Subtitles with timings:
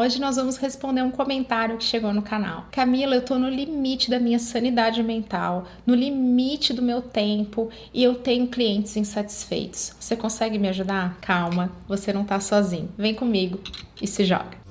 [0.00, 2.66] Hoje nós vamos responder um comentário que chegou no canal.
[2.70, 8.04] Camila, eu tô no limite da minha sanidade mental, no limite do meu tempo e
[8.04, 9.92] eu tenho clientes insatisfeitos.
[9.98, 11.18] Você consegue me ajudar?
[11.20, 12.88] Calma, você não tá sozinho.
[12.96, 13.58] Vem comigo
[14.00, 14.67] e se joga.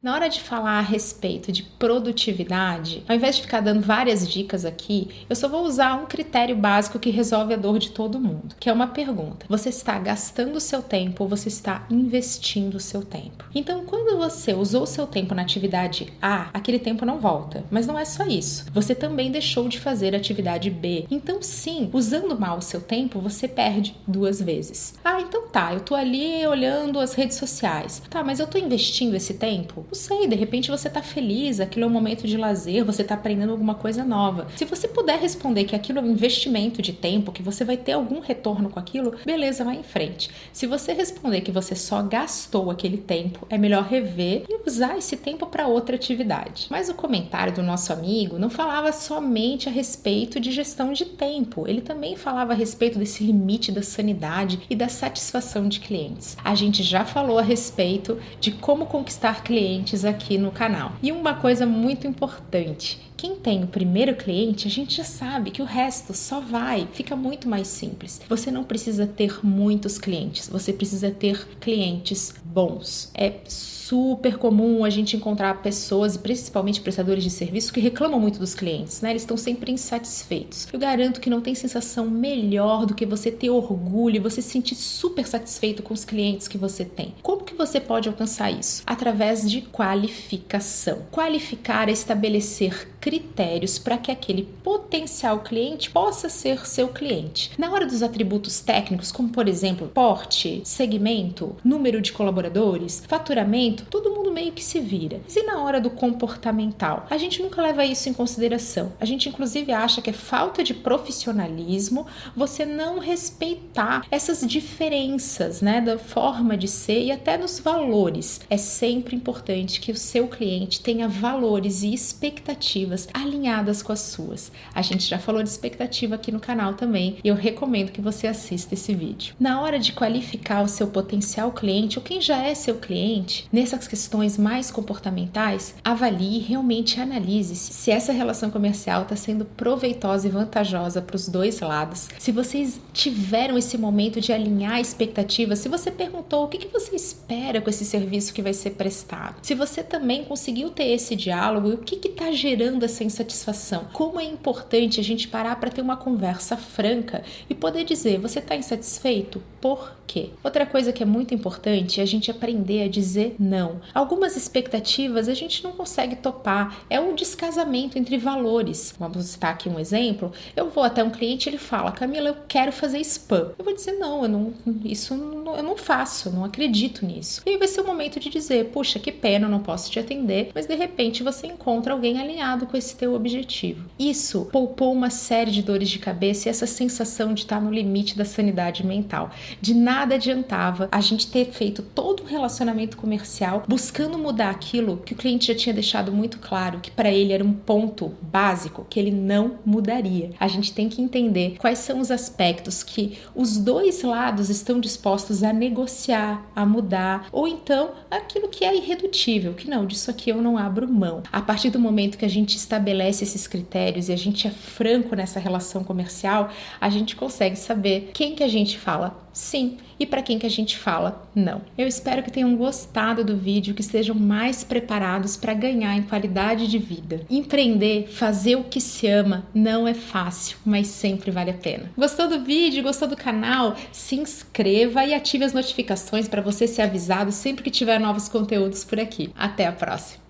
[0.00, 4.64] Na hora de falar a respeito de produtividade, ao invés de ficar dando várias dicas
[4.64, 8.54] aqui, eu só vou usar um critério básico que resolve a dor de todo mundo,
[8.60, 13.44] que é uma pergunta: você está gastando seu tempo ou você está investindo seu tempo?
[13.52, 17.64] Então, quando você usou seu tempo na atividade A, aquele tempo não volta.
[17.68, 18.66] Mas não é só isso.
[18.72, 21.06] Você também deixou de fazer a atividade B.
[21.10, 24.94] Então, sim, usando mal o seu tempo, você perde duas vezes.
[25.04, 28.00] Ah, então tá, eu tô ali olhando as redes sociais.
[28.08, 29.87] Tá, mas eu tô investindo esse tempo?
[29.88, 33.14] Não sei, de repente você tá feliz, aquilo é um momento de lazer, você tá
[33.14, 34.46] aprendendo alguma coisa nova.
[34.54, 37.92] Se você puder responder que aquilo é um investimento de tempo, que você vai ter
[37.92, 40.28] algum retorno com aquilo, beleza, vai em frente.
[40.52, 45.16] Se você responder que você só gastou aquele tempo, é melhor rever e usar esse
[45.16, 46.66] tempo para outra atividade.
[46.68, 51.66] Mas o comentário do nosso amigo não falava somente a respeito de gestão de tempo,
[51.66, 56.36] ele também falava a respeito desse limite da sanidade e da satisfação de clientes.
[56.44, 60.92] A gente já falou a respeito de como conquistar clientes clientes aqui no canal.
[61.02, 65.60] E uma coisa muito importante, quem tem o primeiro cliente, a gente já sabe que
[65.60, 68.20] o resto só vai, fica muito mais simples.
[68.28, 73.10] Você não precisa ter muitos clientes, você precisa ter clientes bons.
[73.14, 78.54] É super comum a gente encontrar pessoas, principalmente prestadores de serviço, que reclamam muito dos
[78.54, 79.10] clientes, né?
[79.10, 80.68] Eles estão sempre insatisfeitos.
[80.72, 84.50] Eu garanto que não tem sensação melhor do que você ter orgulho e você se
[84.50, 87.14] sentir super satisfeito com os clientes que você tem.
[87.22, 88.82] Como que você pode alcançar isso?
[88.86, 91.02] Através de qualificação.
[91.10, 97.50] Qualificar é estabelecer critérios para que aquele potencial cliente possa ser seu cliente.
[97.56, 104.14] Na hora dos atributos técnicos, como por exemplo, porte, segmento, número de colaboradores, faturamento, todo
[104.14, 105.20] mundo meio que se vira.
[105.34, 107.06] E na hora do comportamental?
[107.10, 108.92] A gente nunca leva isso em consideração.
[109.00, 112.06] A gente, inclusive, acha que é falta de profissionalismo
[112.36, 118.40] você não respeitar essas diferenças, né, da forma de ser e até dos valores.
[118.48, 124.52] É sempre importante que o seu cliente tenha valores e expectativas alinhadas com as suas.
[124.72, 128.28] A gente já falou de expectativa aqui no canal também e eu recomendo que você
[128.28, 129.34] assista esse vídeo.
[129.40, 133.88] Na hora de qualificar o seu potencial cliente ou quem já é seu cliente, nessas
[133.88, 140.30] questões mais comportamentais, avalie e realmente analise se essa relação comercial está sendo proveitosa e
[140.30, 142.08] vantajosa para os dois lados.
[142.18, 146.96] Se vocês tiveram esse momento de alinhar expectativas, se você perguntou o que, que você
[146.96, 151.68] espera com esse serviço que vai ser prestado, se você também conseguiu ter esse diálogo
[151.68, 155.80] e o que está gerando essa insatisfação, como é importante a gente parar para ter
[155.80, 159.42] uma conversa franca e poder dizer: você está insatisfeito?
[159.60, 160.30] Por quê?
[160.42, 163.80] Outra coisa que é muito importante é a gente aprender a dizer não.
[163.94, 168.94] Algumas expectativas a gente não consegue topar, é um descasamento entre valores.
[168.98, 170.32] Vamos citar aqui um exemplo.
[170.56, 173.52] Eu vou até um cliente, ele fala: "Camila, eu quero fazer spam".
[173.58, 177.42] Eu vou dizer: "Não, eu não isso não, eu não faço, não acredito nisso".
[177.46, 179.98] E aí vai ser o momento de dizer: "Puxa, que pena, eu não posso te
[179.98, 183.88] atender", mas de repente você encontra alguém alinhado com esse teu objetivo.
[183.98, 188.16] Isso poupou uma série de dores de cabeça e essa sensação de estar no limite
[188.16, 189.30] da sanidade mental.
[189.60, 193.62] De nada adiantava a gente ter feito todo um relacionamento comercial comercial,
[193.98, 197.42] buscando mudar aquilo que o cliente já tinha deixado muito claro, que para ele era
[197.42, 200.30] um ponto básico que ele não mudaria.
[200.38, 205.42] A gente tem que entender quais são os aspectos que os dois lados estão dispostos
[205.42, 210.40] a negociar, a mudar, ou então aquilo que é irredutível, que não, disso aqui eu
[210.40, 211.24] não abro mão.
[211.32, 215.16] A partir do momento que a gente estabelece esses critérios e a gente é franco
[215.16, 220.22] nessa relação comercial, a gente consegue saber quem que a gente fala sim e para
[220.22, 221.62] quem que a gente fala não.
[221.76, 226.68] Eu espero que tenham gostado do vídeo, que estejam mais preparados para ganhar em qualidade
[226.68, 227.22] de vida.
[227.28, 231.90] Empreender, fazer o que se ama, não é fácil, mas sempre vale a pena.
[231.96, 232.82] Gostou do vídeo?
[232.82, 233.76] Gostou do canal?
[233.90, 238.84] Se inscreva e ative as notificações para você ser avisado sempre que tiver novos conteúdos
[238.84, 239.30] por aqui.
[239.36, 240.27] Até a próxima!